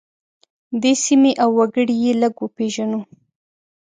دې 0.81 0.93
سیمې 1.05 1.31
او 1.43 1.49
وګړي 1.57 1.95
یې 2.03 2.11
لږ 2.21 2.33
وپیژنو. 2.39 2.99